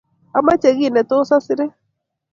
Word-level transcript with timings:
Amache 0.37 0.69
kiy 0.77 0.91
netos 0.93 1.29
asirei 1.35 1.71